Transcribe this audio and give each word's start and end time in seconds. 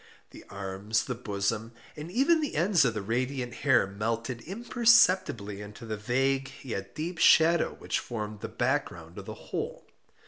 The 0.31 0.43
arms, 0.49 1.03
the 1.03 1.13
bosom, 1.13 1.73
and 1.95 2.09
even 2.11 2.41
the 2.41 2.55
ends 2.55 2.85
of 2.85 2.95
the 2.95 3.03
radiant 3.03 3.53
hair 3.53 3.85
melted 3.85 4.41
imperceptibly 4.47 5.61
into 5.61 5.85
the 5.85 5.95
vague 5.95 6.51
yet 6.63 6.95
deep 6.95 7.19
shadow 7.19 7.75
which 7.75 7.99
formed 7.99 8.39
the 8.39 8.49
back 8.49 8.85
ground 8.85 9.19
of 9.19 9.25
the 9.27 9.35
whole. 9.35 9.85